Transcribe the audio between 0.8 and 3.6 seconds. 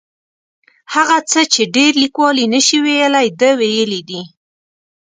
هغه څه چې ډېر لیکوال یې نشي ویلی ده